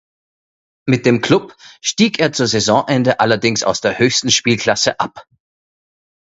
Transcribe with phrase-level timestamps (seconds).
[0.87, 5.27] Mit dem Klub stieg er zu Saisonende allerdings aus der höchsten Spielklasse ab.